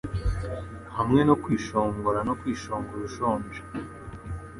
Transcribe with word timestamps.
Hamwe 0.97 1.21
no 1.27 1.35
kwishongora 1.43 2.19
no 2.27 2.33
kwishongora 2.39 3.01
ushonje 3.09 3.61